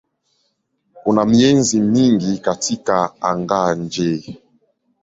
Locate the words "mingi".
1.81-2.37